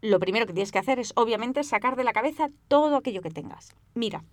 Lo 0.00 0.20
primero 0.20 0.46
que 0.46 0.52
tienes 0.52 0.70
que 0.70 0.78
hacer 0.78 1.00
es 1.00 1.12
obviamente 1.16 1.64
sacar 1.64 1.96
de 1.96 2.04
la 2.04 2.12
cabeza 2.12 2.50
todo 2.68 2.96
aquello 2.96 3.20
que 3.20 3.30
tengas. 3.30 3.74
Mira, 3.94 4.24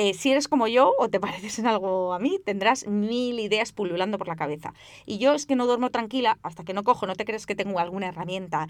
eh, 0.00 0.14
si 0.14 0.30
eres 0.30 0.46
como 0.46 0.68
yo 0.68 0.92
o 0.96 1.08
te 1.08 1.18
pareces 1.26 1.58
en 1.58 1.66
algo 1.66 2.12
a 2.14 2.20
mí, 2.20 2.38
tendrás 2.44 2.86
mil 2.86 3.40
ideas 3.40 3.72
pululando 3.72 4.16
por 4.16 4.28
la 4.28 4.36
cabeza. 4.36 4.72
Y 5.06 5.18
yo 5.18 5.34
es 5.34 5.44
que 5.44 5.56
no 5.56 5.66
duermo 5.66 5.90
tranquila 5.90 6.38
hasta 6.44 6.62
que 6.62 6.72
no 6.72 6.84
cojo, 6.84 7.08
no 7.08 7.16
te 7.16 7.24
crees 7.24 7.46
que 7.46 7.56
tengo 7.56 7.80
alguna 7.80 8.06
herramienta 8.06 8.68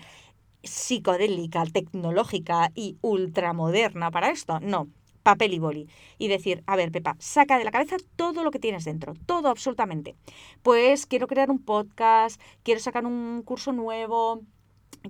psicodélica, 0.63 1.65
tecnológica 1.67 2.73
y 2.75 2.97
ultramoderna 3.03 4.11
para 4.11 4.31
esto. 4.31 4.59
No, 4.61 4.89
papel 5.23 5.53
y 5.53 5.59
boli. 5.59 5.89
Y 6.17 6.29
decir, 6.29 6.63
a 6.67 6.77
ver, 6.77 6.91
Pepa, 6.91 7.15
saca 7.19 7.59
de 7.59 7.65
la 7.65 7.73
cabeza 7.73 7.97
todo 8.17 8.43
lo 8.43 8.51
que 8.51 8.59
tienes 8.59 8.87
dentro, 8.87 9.13
todo 9.27 9.51
absolutamente. 9.51 10.17
Pues 10.63 11.05
quiero 11.05 11.27
crear 11.27 11.51
un 11.51 11.59
podcast, 11.63 12.41
quiero 12.63 12.81
sacar 12.81 13.05
un 13.05 13.43
curso 13.43 13.73
nuevo, 13.73 14.41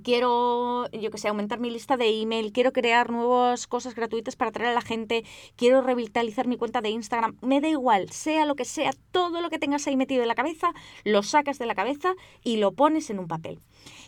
quiero, 0.02 0.90
yo 0.90 1.10
que 1.10 1.18
sé, 1.18 1.28
aumentar 1.28 1.60
mi 1.60 1.70
lista 1.70 1.96
de 1.96 2.20
email, 2.20 2.52
quiero 2.52 2.72
crear 2.72 3.10
nuevas 3.10 3.66
cosas 3.66 3.94
gratuitas 3.94 4.36
para 4.36 4.50
atraer 4.50 4.70
a 4.70 4.74
la 4.74 4.80
gente, 4.80 5.24
quiero 5.56 5.82
revitalizar 5.82 6.46
mi 6.46 6.56
cuenta 6.56 6.80
de 6.80 6.90
Instagram, 6.90 7.36
me 7.42 7.60
da 7.60 7.68
igual, 7.68 8.10
sea 8.10 8.44
lo 8.44 8.54
que 8.54 8.64
sea, 8.64 8.90
todo 9.10 9.40
lo 9.40 9.50
que 9.50 9.58
tengas 9.58 9.86
ahí 9.86 9.96
metido 9.96 10.22
en 10.22 10.28
la 10.28 10.34
cabeza, 10.34 10.72
lo 11.04 11.22
sacas 11.22 11.58
de 11.58 11.66
la 11.66 11.74
cabeza 11.74 12.14
y 12.42 12.56
lo 12.56 12.72
pones 12.72 13.10
en 13.10 13.18
un 13.18 13.28
papel. 13.28 13.60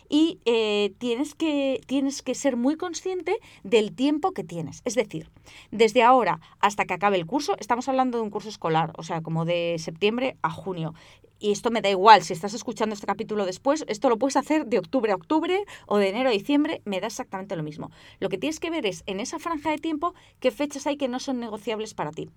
Y 0.09 0.39
eh, 0.43 0.93
tienes, 0.97 1.35
que, 1.35 1.79
tienes 1.87 2.21
que 2.21 2.35
ser 2.35 2.57
muy 2.57 2.75
consciente 2.75 3.37
del 3.63 3.95
tiempo 3.95 4.33
que 4.33 4.43
tienes. 4.43 4.81
Es 4.83 4.95
decir, 4.95 5.29
desde 5.71 6.03
ahora 6.03 6.41
hasta 6.59 6.83
que 6.85 6.93
acabe 6.93 7.15
el 7.15 7.25
curso, 7.25 7.55
estamos 7.59 7.87
hablando 7.87 8.17
de 8.17 8.23
un 8.23 8.29
curso 8.29 8.49
escolar, 8.49 8.91
o 8.97 9.03
sea, 9.03 9.21
como 9.21 9.45
de 9.45 9.77
septiembre 9.79 10.35
a 10.41 10.49
junio 10.49 10.93
y 11.41 11.51
esto 11.51 11.71
me 11.71 11.81
da 11.81 11.89
igual, 11.89 12.21
si 12.21 12.33
estás 12.33 12.53
escuchando 12.53 12.93
este 12.93 13.07
capítulo 13.07 13.45
después, 13.45 13.83
esto 13.87 14.09
lo 14.09 14.17
puedes 14.17 14.37
hacer 14.37 14.67
de 14.67 14.77
octubre 14.77 15.11
a 15.11 15.15
octubre 15.15 15.65
o 15.87 15.97
de 15.97 16.09
enero 16.09 16.29
a 16.29 16.33
diciembre, 16.33 16.81
me 16.85 17.01
da 17.01 17.07
exactamente 17.07 17.55
lo 17.55 17.63
mismo. 17.63 17.89
Lo 18.19 18.29
que 18.29 18.37
tienes 18.37 18.59
que 18.59 18.69
ver 18.69 18.85
es 18.85 19.03
en 19.07 19.19
esa 19.19 19.39
franja 19.39 19.71
de 19.71 19.79
tiempo 19.79 20.13
qué 20.39 20.51
fechas 20.51 20.85
hay 20.85 20.97
que 20.97 21.07
no 21.07 21.19
son 21.19 21.39
negociables 21.39 21.95
para 21.95 22.11
ti. 22.11 22.29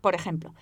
Por 0.00 0.14
ejemplo, 0.14 0.54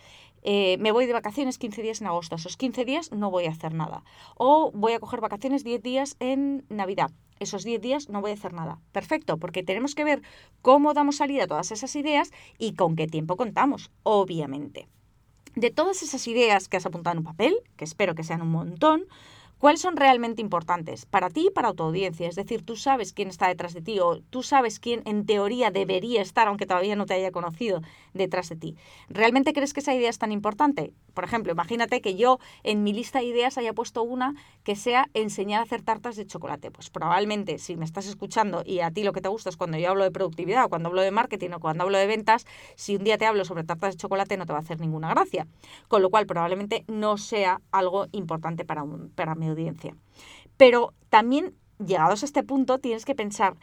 eh, 0.43 0.79
me 0.79 0.93
voy 0.93 1.07
de 1.07 1.13
vacaciones 1.13 1.59
15 1.59 1.83
días 1.83 2.01
en 2.01 2.07
agosto, 2.07 2.37
esos 2.37 2.57
15 2.57 2.85
días 2.87 3.13
no 3.13 3.31
voy 3.31 3.45
a 3.45 3.51
hacer 3.51 3.75
nada. 3.75 4.03
O 4.37 4.71
voy 4.73 4.95
a 4.95 5.01
coger 5.01 5.21
vacaciones 5.21 5.63
10 5.63 5.83
días 5.83 6.17
en 6.21 6.65
Navidad, 6.71 7.11
esos 7.39 7.65
10 7.65 7.81
días 7.83 8.09
no 8.09 8.23
voy 8.23 8.31
a 8.31 8.35
hacer 8.35 8.55
nada. 8.55 8.81
Perfecto, 8.93 9.37
porque 9.37 9.63
tenemos 9.63 9.95
que 9.95 10.05
ver 10.05 10.23
cómo 10.63 10.95
damos 10.95 11.17
salida 11.17 11.45
a 11.45 11.49
todas 11.49 11.71
esas 11.71 11.95
ideas 11.97 12.31
y 12.59 12.75
con 12.75 12.97
qué 12.97 13.07
tiempo 13.07 13.37
contamos, 13.37 13.91
obviamente. 14.03 14.89
De 15.55 15.71
todas 15.71 16.03
esas 16.03 16.27
ideas 16.29 16.69
que 16.69 16.77
has 16.77 16.87
apuntado 16.87 17.13
en 17.13 17.19
un 17.19 17.25
papel, 17.25 17.57
que 17.77 17.85
espero 17.85 18.15
que 18.15 18.25
sean 18.25 18.43
un 18.43 18.51
montón, 18.51 19.05
¿Cuáles 19.61 19.83
son 19.83 19.99
realmente 19.99 20.41
importantes 20.41 21.05
para 21.05 21.29
ti 21.29 21.49
y 21.49 21.51
para 21.51 21.75
tu 21.75 21.83
audiencia? 21.83 22.27
Es 22.27 22.35
decir, 22.35 22.65
tú 22.65 22.77
sabes 22.77 23.13
quién 23.13 23.29
está 23.29 23.47
detrás 23.47 23.75
de 23.75 23.83
ti 23.83 24.01
o 24.01 24.23
tú 24.31 24.43
sabes 24.43 24.81
quién 24.81 25.03
en 25.05 25.27
teoría 25.27 25.71
debería 25.71 26.23
estar, 26.23 26.49
aunque 26.49 26.65
todavía 26.65 26.97
no 26.97 27.05
te 27.05 27.13
haya 27.13 27.31
conocido, 27.31 27.83
detrás 28.15 28.49
de 28.49 28.57
ti. 28.57 28.77
¿Realmente 29.11 29.53
crees 29.53 29.75
que 29.75 29.81
esa 29.81 29.95
idea 29.95 30.09
es 30.09 30.17
tan 30.17 30.33
importante? 30.33 30.95
Por 31.13 31.25
ejemplo, 31.25 31.53
imagínate 31.53 32.01
que 32.01 32.17
yo 32.17 32.39
en 32.63 32.83
mi 32.83 32.95
lista 32.95 33.19
de 33.19 33.27
ideas 33.27 33.59
haya 33.59 33.75
puesto 33.75 34.03
una 34.03 34.35
que 34.63 34.77
sea 34.77 35.11
enseñar 35.13 35.61
a 35.61 35.65
hacer 35.65 35.83
tartas 35.83 36.17
de 36.17 36.27
chocolate. 36.27 36.71
Pues 36.71 36.89
probablemente 36.89 37.59
si 37.59 37.77
me 37.77 37.85
estás 37.85 38.07
escuchando 38.07 38.63
y 38.65 38.81
a 38.81 38.91
ti 38.91 39.03
lo 39.05 39.13
que 39.13 39.21
te 39.21 39.29
gusta 39.29 39.51
es 39.51 39.59
cuando 39.59 39.77
yo 39.77 39.91
hablo 39.91 40.05
de 40.05 40.11
productividad 40.11 40.65
o 40.65 40.69
cuando 40.71 40.89
hablo 40.89 41.03
de 41.03 41.11
marketing 41.11 41.51
o 41.51 41.61
cuando 41.61 41.85
hablo 41.85 41.99
de 41.99 42.07
ventas, 42.07 42.47
si 42.77 42.97
un 42.97 43.05
día 43.05 43.19
te 43.19 43.27
hablo 43.27 43.45
sobre 43.45 43.65
tartas 43.65 43.95
de 43.95 43.99
chocolate 43.99 44.39
no 44.39 44.47
te 44.47 44.55
va 44.55 44.61
a 44.61 44.63
hacer 44.63 44.81
ninguna 44.81 45.11
gracia. 45.11 45.47
Con 45.89 46.01
lo 46.01 46.09
cual 46.09 46.25
probablemente 46.25 46.85
no 46.89 47.19
sea 47.19 47.61
algo 47.73 48.07
importante 48.13 48.65
para, 48.65 48.85
un, 48.85 49.11
para 49.11 49.35
audiencia. 49.51 49.97
Pero 50.57 50.95
también, 51.09 51.55
llegados 51.85 52.23
a 52.23 52.27
este 52.27 52.43
punto, 52.43 52.79
tienes 52.79 53.05
que 53.05 53.15
pensar, 53.15 53.57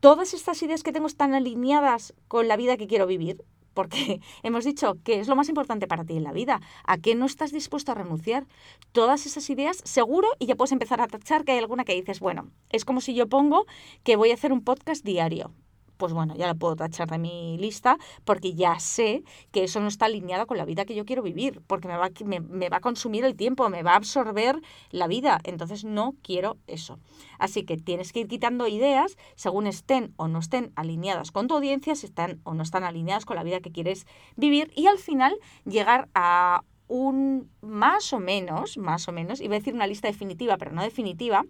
¿todas 0.00 0.34
estas 0.34 0.62
ideas 0.62 0.82
que 0.82 0.92
tengo 0.92 1.06
están 1.06 1.34
alineadas 1.34 2.14
con 2.28 2.48
la 2.48 2.56
vida 2.56 2.76
que 2.76 2.86
quiero 2.86 3.06
vivir? 3.06 3.44
Porque 3.72 4.20
hemos 4.42 4.64
dicho 4.64 4.96
que 5.04 5.20
es 5.20 5.28
lo 5.28 5.36
más 5.36 5.48
importante 5.48 5.86
para 5.86 6.04
ti 6.04 6.16
en 6.16 6.24
la 6.24 6.32
vida. 6.32 6.60
¿A 6.86 6.98
qué 6.98 7.14
no 7.14 7.26
estás 7.26 7.52
dispuesto 7.52 7.92
a 7.92 7.96
renunciar? 7.96 8.46
Todas 8.92 9.26
esas 9.26 9.48
ideas, 9.50 9.78
seguro, 9.84 10.28
y 10.38 10.46
ya 10.46 10.54
puedes 10.54 10.72
empezar 10.72 11.00
a 11.00 11.08
tachar 11.08 11.44
que 11.44 11.52
hay 11.52 11.58
alguna 11.58 11.84
que 11.84 11.94
dices, 11.94 12.20
bueno, 12.20 12.50
es 12.70 12.84
como 12.84 13.00
si 13.00 13.14
yo 13.14 13.28
pongo 13.28 13.66
que 14.02 14.16
voy 14.16 14.30
a 14.30 14.34
hacer 14.34 14.52
un 14.52 14.62
podcast 14.62 15.04
diario 15.04 15.52
pues 15.96 16.12
bueno, 16.12 16.34
ya 16.36 16.46
la 16.46 16.54
puedo 16.54 16.76
tachar 16.76 17.10
de 17.10 17.18
mi 17.18 17.56
lista 17.58 17.98
porque 18.24 18.54
ya 18.54 18.78
sé 18.78 19.22
que 19.52 19.64
eso 19.64 19.80
no 19.80 19.88
está 19.88 20.06
alineado 20.06 20.46
con 20.46 20.56
la 20.56 20.64
vida 20.64 20.84
que 20.84 20.94
yo 20.94 21.04
quiero 21.04 21.22
vivir, 21.22 21.62
porque 21.66 21.88
me 21.88 21.96
va, 21.96 22.10
me, 22.24 22.68
va 22.68 22.78
a 22.78 22.80
consumir 22.80 23.24
el 23.24 23.36
tiempo, 23.36 23.68
me 23.68 23.82
va 23.82 23.92
a 23.92 23.96
absorber 23.96 24.60
la 24.90 25.06
vida, 25.06 25.40
entonces 25.44 25.84
no 25.84 26.14
quiero 26.22 26.56
eso. 26.66 26.98
Así 27.38 27.64
que 27.64 27.76
tienes 27.76 28.12
que 28.12 28.20
ir 28.20 28.28
quitando 28.28 28.66
ideas 28.66 29.16
según 29.34 29.66
estén 29.66 30.12
o 30.16 30.28
no 30.28 30.38
estén 30.38 30.72
alineadas 30.76 31.32
con 31.32 31.48
tu 31.48 31.54
audiencia, 31.54 31.94
si 31.94 32.06
están 32.06 32.40
o 32.44 32.54
no 32.54 32.62
están 32.62 32.84
alineadas 32.84 33.24
con 33.24 33.36
la 33.36 33.42
vida 33.42 33.60
que 33.60 33.72
quieres 33.72 34.06
vivir 34.36 34.72
y 34.74 34.86
al 34.86 34.98
final 34.98 35.36
llegar 35.64 36.08
a 36.14 36.62
un 36.86 37.50
más 37.60 38.12
o 38.12 38.20
menos, 38.20 38.76
más 38.76 39.08
o 39.08 39.12
menos, 39.12 39.40
iba 39.40 39.56
a 39.56 39.58
decir 39.58 39.74
una 39.74 39.86
lista 39.86 40.08
definitiva, 40.08 40.56
pero 40.58 40.72
no 40.72 40.82
definitiva, 40.82 41.44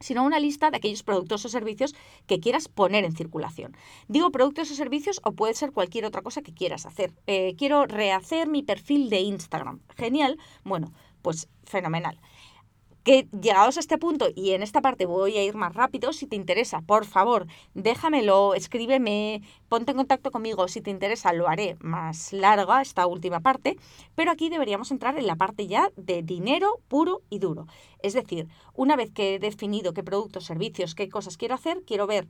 sino 0.00 0.24
una 0.24 0.40
lista 0.40 0.70
de 0.70 0.76
aquellos 0.76 1.02
productos 1.02 1.44
o 1.44 1.48
servicios 1.48 1.94
que 2.26 2.40
quieras 2.40 2.68
poner 2.68 3.04
en 3.04 3.16
circulación. 3.16 3.76
Digo 4.08 4.30
productos 4.30 4.70
o 4.70 4.74
servicios 4.74 5.20
o 5.24 5.32
puede 5.32 5.54
ser 5.54 5.72
cualquier 5.72 6.04
otra 6.04 6.22
cosa 6.22 6.42
que 6.42 6.54
quieras 6.54 6.86
hacer. 6.86 7.12
Eh, 7.26 7.54
quiero 7.56 7.86
rehacer 7.86 8.48
mi 8.48 8.62
perfil 8.62 9.10
de 9.10 9.20
Instagram. 9.20 9.80
Genial. 9.96 10.38
Bueno, 10.64 10.92
pues 11.22 11.48
fenomenal 11.64 12.20
que 13.08 13.26
llegados 13.40 13.78
a 13.78 13.80
este 13.80 13.96
punto, 13.96 14.26
y 14.36 14.50
en 14.50 14.62
esta 14.62 14.82
parte 14.82 15.06
voy 15.06 15.38
a 15.38 15.42
ir 15.42 15.54
más 15.54 15.72
rápido, 15.72 16.12
si 16.12 16.26
te 16.26 16.36
interesa, 16.36 16.82
por 16.82 17.06
favor, 17.06 17.46
déjamelo, 17.72 18.52
escríbeme, 18.52 19.40
ponte 19.70 19.92
en 19.92 19.96
contacto 19.96 20.30
conmigo, 20.30 20.68
si 20.68 20.82
te 20.82 20.90
interesa 20.90 21.32
lo 21.32 21.48
haré 21.48 21.78
más 21.80 22.34
larga 22.34 22.82
esta 22.82 23.06
última 23.06 23.40
parte, 23.40 23.78
pero 24.14 24.30
aquí 24.30 24.50
deberíamos 24.50 24.90
entrar 24.90 25.18
en 25.18 25.26
la 25.26 25.36
parte 25.36 25.66
ya 25.66 25.90
de 25.96 26.22
dinero 26.22 26.80
puro 26.86 27.22
y 27.30 27.38
duro. 27.38 27.66
Es 28.02 28.12
decir, 28.12 28.46
una 28.74 28.94
vez 28.94 29.10
que 29.10 29.36
he 29.36 29.38
definido 29.38 29.94
qué 29.94 30.02
productos, 30.02 30.44
servicios, 30.44 30.94
qué 30.94 31.08
cosas 31.08 31.38
quiero 31.38 31.54
hacer, 31.54 31.84
quiero 31.86 32.06
ver 32.06 32.28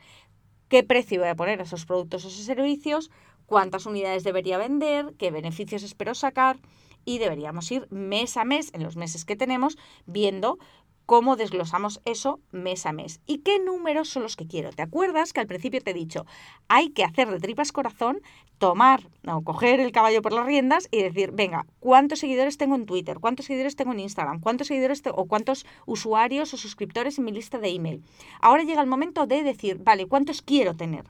qué 0.69 0.85
precio 0.85 1.19
voy 1.19 1.31
a 1.31 1.35
poner 1.35 1.59
a 1.59 1.65
esos 1.65 1.87
productos 1.87 2.25
o 2.25 2.29
esos 2.29 2.45
servicios, 2.45 3.11
cuántas 3.47 3.85
unidades 3.85 4.23
debería 4.23 4.59
vender, 4.59 5.13
qué 5.19 5.33
beneficios 5.33 5.83
espero 5.83 6.15
sacar 6.15 6.61
y 7.09 7.17
deberíamos 7.17 7.73
ir 7.73 7.89
mes 7.91 8.37
a 8.37 8.45
mes, 8.45 8.71
en 8.75 8.83
los 8.83 8.97
meses 8.97 9.25
que 9.25 9.35
tenemos, 9.35 9.79
viendo 10.05 10.59
cómo 11.07 11.37
desglosamos 11.37 12.03
eso 12.05 12.39
mes 12.53 12.85
a 12.85 12.93
mes 12.93 13.23
y 13.25 13.39
qué 13.39 13.59
números 13.59 14.11
son 14.11 14.25
los 14.25 14.37
que 14.37 14.47
quiero. 14.47 14.73
¿Te 14.73 14.83
acuerdas 14.83 15.33
que 15.33 15.41
al 15.41 15.47
principio 15.47 15.81
te 15.81 15.93
he 15.93 15.95
dicho, 15.95 16.27
hay 16.69 16.91
que 16.91 17.05
hacer 17.05 17.31
de 17.31 17.41
tripas 17.41 17.73
corazón, 17.73 18.21
tomar 18.59 19.09
o 19.27 19.41
coger 19.41 19.81
el 19.81 19.91
caballo 19.91 20.21
por 20.21 20.35
las 20.35 20.45
riendas 20.45 20.87
y 20.91 21.01
decir, 21.01 21.31
venga, 21.33 21.65
¿cuántos 21.81 22.19
seguidores 22.19 22.59
tengo 22.59 22.75
en 22.75 22.85
Twitter? 22.85 23.21
¿Cuántos 23.21 23.47
seguidores 23.47 23.75
tengo 23.75 23.93
en 23.93 24.01
Instagram? 24.01 24.41
¿Cuántos 24.41 24.67
seguidores 24.67 25.03
o 25.11 25.25
cuántos 25.25 25.65
usuarios 25.87 26.53
o 26.53 26.59
suscriptores 26.59 27.17
en 27.17 27.25
mi 27.25 27.33
lista 27.33 27.59
de 27.59 27.71
email? 27.71 28.05
Ahora 28.43 28.65
llega 28.65 28.83
el 28.83 28.87
momento 28.87 29.27
de 29.27 29.43
decir, 29.43 29.79
vale, 29.83 30.05
¿cuántos 30.05 30.43
quiero 30.43 30.77
tener? 30.77 31.07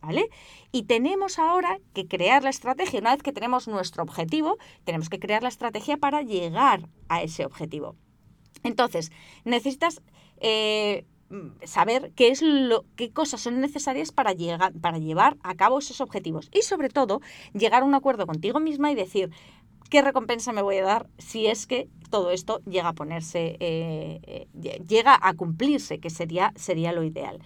¿Vale? 0.00 0.28
Y 0.72 0.84
tenemos 0.84 1.38
ahora 1.38 1.78
que 1.94 2.06
crear 2.06 2.42
la 2.42 2.50
estrategia. 2.50 3.00
Una 3.00 3.14
vez 3.14 3.22
que 3.22 3.32
tenemos 3.32 3.68
nuestro 3.68 4.02
objetivo, 4.02 4.58
tenemos 4.84 5.08
que 5.08 5.18
crear 5.18 5.42
la 5.42 5.48
estrategia 5.48 5.96
para 5.96 6.22
llegar 6.22 6.88
a 7.08 7.22
ese 7.22 7.44
objetivo. 7.44 7.96
Entonces, 8.62 9.12
necesitas 9.44 10.02
eh, 10.38 11.04
saber 11.64 12.12
qué, 12.14 12.28
es 12.28 12.42
lo, 12.42 12.84
qué 12.96 13.10
cosas 13.10 13.40
son 13.40 13.60
necesarias 13.60 14.12
para, 14.12 14.32
llegar, 14.32 14.72
para 14.74 14.98
llevar 14.98 15.36
a 15.42 15.54
cabo 15.54 15.78
esos 15.78 16.00
objetivos. 16.00 16.48
Y 16.52 16.62
sobre 16.62 16.88
todo, 16.88 17.20
llegar 17.52 17.82
a 17.82 17.84
un 17.84 17.94
acuerdo 17.94 18.26
contigo 18.26 18.60
misma 18.60 18.90
y 18.90 18.94
decir, 18.94 19.30
¿qué 19.90 20.02
recompensa 20.02 20.52
me 20.52 20.62
voy 20.62 20.78
a 20.78 20.84
dar 20.84 21.08
si 21.18 21.46
es 21.46 21.66
que 21.66 21.88
todo 22.10 22.30
esto 22.30 22.60
llega 22.64 22.88
a 22.88 22.94
ponerse, 22.94 23.56
eh, 23.60 24.20
eh, 24.22 24.80
llega 24.86 25.18
a 25.20 25.34
cumplirse, 25.34 25.98
que 25.98 26.10
sería, 26.10 26.52
sería 26.56 26.92
lo 26.92 27.02
ideal? 27.02 27.40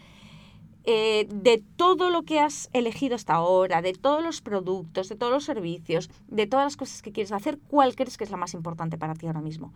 Eh, 0.85 1.27
de 1.31 1.63
todo 1.77 2.09
lo 2.09 2.23
que 2.23 2.41
has 2.41 2.71
elegido 2.73 3.15
hasta 3.15 3.35
ahora, 3.35 3.83
de 3.83 3.93
todos 3.93 4.23
los 4.23 4.41
productos, 4.41 5.09
de 5.09 5.17
todos 5.17 5.33
los 5.33 5.45
servicios, 5.45 6.11
de 6.29 6.47
todas 6.47 6.65
las 6.65 6.77
cosas 6.77 7.03
que 7.03 7.13
quieres 7.13 7.33
hacer, 7.33 7.59
¿cuál 7.69 7.95
crees 7.95 8.17
que 8.17 8.25
es 8.25 8.31
la 8.31 8.39
más 8.39 8.55
importante 8.55 8.97
para 8.97 9.15
ti 9.15 9.27
ahora 9.27 9.43
mismo? 9.43 9.75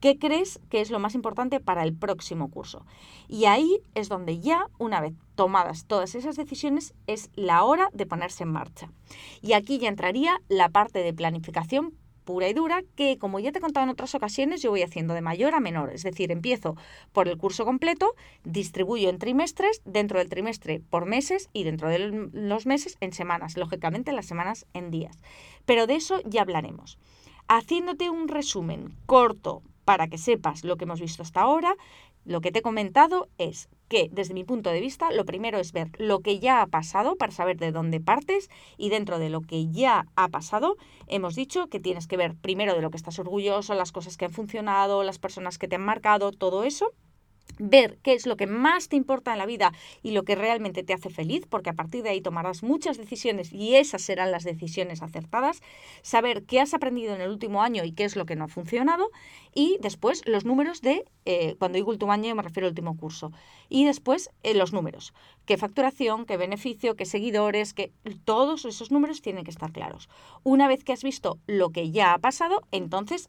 ¿Qué 0.00 0.18
crees 0.18 0.60
que 0.68 0.82
es 0.82 0.90
lo 0.90 0.98
más 0.98 1.14
importante 1.14 1.60
para 1.60 1.82
el 1.82 1.94
próximo 1.94 2.50
curso? 2.50 2.84
Y 3.26 3.46
ahí 3.46 3.80
es 3.94 4.10
donde 4.10 4.38
ya, 4.38 4.68
una 4.78 5.00
vez 5.00 5.14
tomadas 5.34 5.86
todas 5.86 6.14
esas 6.14 6.36
decisiones, 6.36 6.92
es 7.06 7.30
la 7.36 7.64
hora 7.64 7.88
de 7.94 8.04
ponerse 8.04 8.42
en 8.42 8.52
marcha. 8.52 8.90
Y 9.40 9.54
aquí 9.54 9.78
ya 9.78 9.88
entraría 9.88 10.42
la 10.48 10.68
parte 10.68 10.98
de 10.98 11.14
planificación 11.14 11.94
pura 12.24 12.48
y 12.48 12.54
dura 12.54 12.82
que, 12.96 13.18
como 13.18 13.38
ya 13.38 13.52
te 13.52 13.58
he 13.58 13.62
contado 13.62 13.84
en 13.84 13.90
otras 13.90 14.14
ocasiones, 14.14 14.62
yo 14.62 14.70
voy 14.70 14.82
haciendo 14.82 15.14
de 15.14 15.20
mayor 15.20 15.54
a 15.54 15.60
menor. 15.60 15.92
Es 15.92 16.02
decir, 16.02 16.32
empiezo 16.32 16.76
por 17.12 17.28
el 17.28 17.38
curso 17.38 17.64
completo, 17.64 18.14
distribuyo 18.44 19.08
en 19.10 19.18
trimestres, 19.18 19.82
dentro 19.84 20.18
del 20.18 20.28
trimestre 20.28 20.80
por 20.90 21.06
meses 21.06 21.48
y 21.52 21.64
dentro 21.64 21.88
de 21.88 22.28
los 22.32 22.66
meses 22.66 22.96
en 23.00 23.12
semanas, 23.12 23.56
lógicamente 23.56 24.12
las 24.12 24.26
semanas 24.26 24.66
en 24.74 24.90
días. 24.90 25.22
Pero 25.64 25.86
de 25.86 25.96
eso 25.96 26.20
ya 26.24 26.42
hablaremos. 26.42 26.98
Haciéndote 27.46 28.10
un 28.10 28.28
resumen 28.28 28.96
corto 29.06 29.62
para 29.84 30.08
que 30.08 30.18
sepas 30.18 30.64
lo 30.64 30.76
que 30.76 30.84
hemos 30.84 31.00
visto 31.00 31.22
hasta 31.22 31.42
ahora, 31.42 31.74
lo 32.24 32.40
que 32.40 32.52
te 32.52 32.60
he 32.60 32.62
comentado 32.62 33.28
es 33.38 33.68
que, 33.88 34.08
desde 34.10 34.34
mi 34.34 34.44
punto 34.44 34.70
de 34.70 34.80
vista, 34.80 35.12
lo 35.12 35.24
primero 35.24 35.58
es 35.58 35.72
ver 35.72 35.90
lo 35.98 36.20
que 36.20 36.38
ya 36.38 36.62
ha 36.62 36.66
pasado 36.66 37.16
para 37.16 37.32
saber 37.32 37.58
de 37.58 37.72
dónde 37.72 38.00
partes 38.00 38.50
y 38.76 38.88
dentro 38.88 39.18
de 39.18 39.30
lo 39.30 39.40
que 39.40 39.70
ya 39.70 40.06
ha 40.16 40.28
pasado, 40.28 40.76
hemos 41.06 41.34
dicho 41.34 41.68
que 41.68 41.80
tienes 41.80 42.06
que 42.06 42.16
ver 42.16 42.34
primero 42.34 42.74
de 42.74 42.82
lo 42.82 42.90
que 42.90 42.96
estás 42.96 43.18
orgulloso, 43.18 43.74
las 43.74 43.92
cosas 43.92 44.16
que 44.16 44.24
han 44.24 44.32
funcionado, 44.32 45.02
las 45.02 45.18
personas 45.18 45.58
que 45.58 45.68
te 45.68 45.76
han 45.76 45.84
marcado, 45.84 46.32
todo 46.32 46.64
eso 46.64 46.92
ver 47.58 47.98
qué 48.02 48.14
es 48.14 48.26
lo 48.26 48.36
que 48.36 48.46
más 48.46 48.88
te 48.88 48.96
importa 48.96 49.32
en 49.32 49.38
la 49.38 49.46
vida 49.46 49.72
y 50.02 50.10
lo 50.10 50.24
que 50.24 50.34
realmente 50.34 50.82
te 50.82 50.92
hace 50.92 51.10
feliz, 51.10 51.46
porque 51.48 51.70
a 51.70 51.74
partir 51.74 52.02
de 52.02 52.10
ahí 52.10 52.20
tomarás 52.20 52.62
muchas 52.62 52.98
decisiones 52.98 53.52
y 53.52 53.76
esas 53.76 54.02
serán 54.02 54.32
las 54.32 54.44
decisiones 54.44 55.02
acertadas, 55.02 55.62
saber 56.02 56.44
qué 56.44 56.60
has 56.60 56.74
aprendido 56.74 57.14
en 57.14 57.20
el 57.20 57.30
último 57.30 57.62
año 57.62 57.84
y 57.84 57.92
qué 57.92 58.04
es 58.04 58.16
lo 58.16 58.26
que 58.26 58.36
no 58.36 58.44
ha 58.44 58.48
funcionado, 58.48 59.10
y 59.54 59.78
después 59.80 60.22
los 60.26 60.44
números 60.44 60.80
de, 60.80 61.04
eh, 61.24 61.54
cuando 61.58 61.76
digo 61.76 61.90
último 61.90 62.12
año 62.12 62.34
me 62.34 62.42
refiero 62.42 62.66
al 62.66 62.72
último 62.72 62.96
curso, 62.96 63.32
y 63.68 63.84
después 63.84 64.30
eh, 64.42 64.54
los 64.54 64.72
números, 64.72 65.14
qué 65.46 65.56
facturación, 65.56 66.26
qué 66.26 66.36
beneficio, 66.36 66.96
qué 66.96 67.06
seguidores, 67.06 67.72
que 67.72 67.92
todos 68.24 68.64
esos 68.64 68.90
números 68.90 69.22
tienen 69.22 69.44
que 69.44 69.50
estar 69.50 69.72
claros. 69.72 70.08
Una 70.42 70.68
vez 70.68 70.82
que 70.82 70.92
has 70.92 71.04
visto 71.04 71.38
lo 71.46 71.70
que 71.70 71.90
ya 71.90 72.14
ha 72.14 72.18
pasado, 72.18 72.62
entonces 72.72 73.28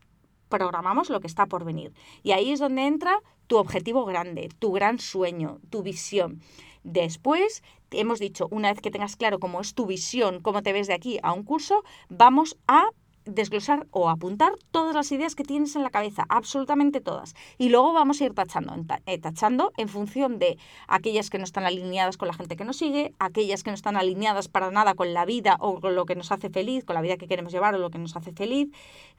programamos 0.57 1.09
lo 1.09 1.19
que 1.19 1.27
está 1.27 1.47
por 1.47 1.65
venir. 1.65 1.91
Y 2.24 2.31
ahí 2.31 2.51
es 2.51 2.59
donde 2.59 2.88
entra 2.88 3.19
tu 3.47 3.57
objetivo 3.57 4.05
grande, 4.05 4.50
tu 4.59 4.71
gran 4.71 5.00
sueño, 5.00 5.59
tu 5.69 5.83
visión. 5.83 6.41
Después, 6.83 7.62
hemos 7.91 8.19
dicho, 8.19 8.47
una 8.51 8.71
vez 8.71 8.79
que 8.81 8.91
tengas 8.91 9.17
claro 9.17 9.39
cómo 9.39 9.59
es 9.59 9.74
tu 9.74 9.85
visión, 9.85 10.41
cómo 10.41 10.63
te 10.63 10.71
ves 10.71 10.88
de 10.88 10.93
aquí 10.93 11.19
a 11.24 11.33
un 11.33 11.43
curso, 11.43 11.83
vamos 12.09 12.57
a 12.67 12.88
desglosar 13.25 13.88
o 13.91 14.10
apuntar 14.10 14.53
todas 14.72 14.96
las 14.96 15.12
ideas 15.12 15.36
que 15.36 15.44
tienes 15.44 15.75
en 15.75 15.84
la 15.84 15.89
cabeza, 15.89 16.25
absolutamente 16.29 17.01
todas. 17.01 17.36
Y 17.58 17.70
luego 17.70 17.94
vamos 17.94 18.22
a 18.22 18.25
ir 18.25 18.34
tachando, 18.34 18.75
eh, 19.05 19.17
tachando 19.17 19.74
en 19.77 19.89
función 19.89 20.39
de 20.39 20.58
aquellas 20.88 21.29
que 21.29 21.38
no 21.38 21.44
están 21.44 21.65
alineadas 21.65 22.17
con 22.17 22.27
la 22.27 22.34
gente 22.34 22.55
que 22.55 22.65
nos 22.65 22.77
sigue, 22.77 23.13
aquellas 23.20 23.63
que 23.63 23.72
no 23.72 23.75
están 23.75 23.98
alineadas 23.98 24.48
para 24.48 24.72
nada 24.72 24.94
con 24.94 25.13
la 25.13 25.25
vida 25.25 25.58
o 25.60 25.82
con 25.82 25.96
lo 25.96 26.05
que 26.05 26.15
nos 26.15 26.32
hace 26.32 26.50
feliz, 26.50 26.86
con 26.86 26.94
la 26.94 27.01
vida 27.01 27.17
que 27.17 27.27
queremos 27.27 27.51
llevar 27.51 27.75
o 27.75 27.79
lo 27.79 27.89
que 27.89 27.98
nos 27.98 28.15
hace 28.15 28.32
feliz. 28.32 28.70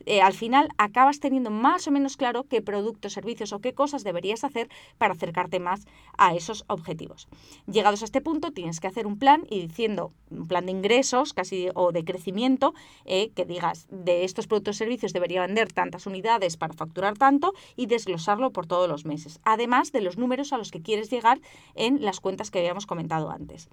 Eh, 0.05 0.23
al 0.23 0.33
final 0.33 0.69
acabas 0.79 1.21
teniendo 1.21 1.51
más 1.51 1.87
o 1.89 1.91
menos 1.91 2.17
claro 2.17 2.45
qué 2.45 2.63
productos, 2.63 3.13
servicios 3.13 3.53
o 3.53 3.61
qué 3.61 3.75
cosas 3.75 4.05
deberías 4.05 4.45
hacer 4.45 4.69
para 4.99 5.15
acercarte 5.15 5.61
más 5.61 5.87
a 6.17 6.35
esos 6.35 6.65
objetivos. 6.69 7.29
Llegados 7.67 8.03
a 8.03 8.05
este 8.05 8.21
punto, 8.21 8.53
tienes 8.53 8.81
que 8.81 8.87
hacer 8.87 9.07
un 9.07 9.19
plan 9.19 9.45
y 9.51 9.61
diciendo 9.61 10.13
un 10.31 10.47
plan 10.47 10.67
de 10.67 10.73
ingresos 10.73 11.33
casi 11.33 11.69
o 11.75 11.93
de 11.93 12.05
crecimiento 12.05 12.75
eh, 13.05 13.31
que 13.35 13.45
digas 13.45 13.87
de 14.05 14.25
estos 14.25 14.47
productos 14.47 14.77
y 14.77 14.79
servicios 14.79 15.13
debería 15.13 15.47
vender 15.47 15.73
tantas 15.73 16.07
unidades 16.07 16.57
para 16.57 16.75
facturar 16.75 17.17
tanto 17.17 17.53
y 17.77 17.87
desglosarlo 17.87 18.53
por 18.53 18.67
todos 18.67 18.89
los 18.89 19.05
meses, 19.05 19.41
además 19.45 19.93
de 19.93 20.01
los 20.01 20.19
números 20.19 20.53
a 20.53 20.59
los 20.59 20.71
que 20.71 20.83
quieres 20.83 21.11
llegar 21.11 21.41
en 21.75 22.05
las 22.05 22.21
cuentas 22.21 22.51
que 22.51 22.59
habíamos 22.59 22.87
comentado 22.87 23.31
antes. 23.31 23.69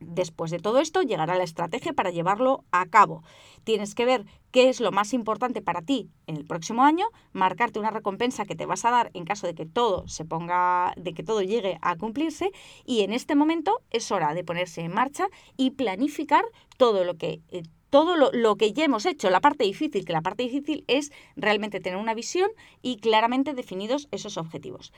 Después 0.00 0.50
de 0.50 0.58
todo 0.58 0.80
esto, 0.80 1.02
llegará 1.02 1.36
la 1.36 1.44
estrategia 1.44 1.92
para 1.92 2.10
llevarlo 2.10 2.64
a 2.72 2.86
cabo. 2.86 3.22
Tienes 3.64 3.94
que 3.94 4.06
ver 4.06 4.24
qué 4.50 4.70
es 4.70 4.80
lo 4.80 4.92
más 4.92 5.12
importante 5.12 5.60
para 5.60 5.82
ti 5.82 6.08
en 6.26 6.38
el 6.38 6.46
próximo 6.46 6.84
año, 6.84 7.06
marcarte 7.32 7.78
una 7.78 7.90
recompensa 7.90 8.46
que 8.46 8.56
te 8.56 8.64
vas 8.64 8.86
a 8.86 8.90
dar 8.90 9.10
en 9.12 9.26
caso 9.26 9.46
de 9.46 9.54
que 9.54 9.66
todo 9.66 10.08
se 10.08 10.24
ponga, 10.24 10.94
de 10.96 11.12
que 11.12 11.22
todo 11.22 11.42
llegue 11.42 11.78
a 11.82 11.96
cumplirse, 11.96 12.50
y 12.86 13.02
en 13.02 13.12
este 13.12 13.34
momento 13.34 13.82
es 13.90 14.10
hora 14.10 14.32
de 14.32 14.42
ponerse 14.42 14.80
en 14.80 14.94
marcha 14.94 15.28
y 15.58 15.72
planificar 15.72 16.46
todo 16.78 17.04
lo 17.04 17.18
que 17.18 17.42
todo 17.90 18.16
lo, 18.16 18.56
que 18.56 18.72
ya 18.72 18.84
hemos 18.84 19.04
hecho, 19.04 19.30
la 19.30 19.40
parte 19.40 19.64
difícil, 19.64 20.04
que 20.04 20.12
la 20.12 20.22
parte 20.22 20.44
difícil 20.44 20.84
es 20.86 21.12
realmente 21.36 21.80
tener 21.80 21.98
una 21.98 22.14
visión 22.14 22.50
y 22.82 22.96
claramente 22.96 23.52
definidos 23.52 24.08
esos 24.12 24.38
objetivos. 24.38 24.92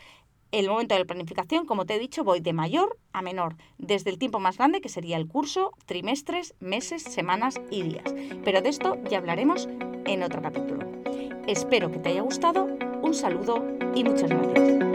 El 0.52 0.68
momento 0.68 0.94
de 0.94 1.00
la 1.00 1.06
planificación, 1.06 1.64
como 1.64 1.86
te 1.86 1.94
he 1.94 1.98
dicho, 1.98 2.24
voy 2.24 2.40
de 2.40 2.52
mayor 2.52 2.98
a 3.14 3.22
menor, 3.22 3.56
desde 3.78 4.10
el 4.10 4.18
tiempo 4.18 4.38
más 4.38 4.58
grande, 4.58 4.82
que 4.82 4.90
sería 4.90 5.16
el 5.16 5.26
curso, 5.26 5.72
trimestres, 5.86 6.54
meses, 6.60 7.02
semanas 7.02 7.58
y 7.70 7.82
días. 7.82 8.14
Pero 8.44 8.60
de 8.60 8.68
esto 8.68 8.98
ya 9.08 9.16
hablaremos 9.16 9.66
en 10.04 10.22
otro 10.22 10.42
capítulo. 10.42 10.86
Espero 11.46 11.90
que 11.90 11.98
te 11.98 12.10
haya 12.10 12.20
gustado, 12.20 12.68
un 13.02 13.14
saludo 13.14 13.64
y 13.94 14.04
muchas 14.04 14.28
gracias. 14.28 14.91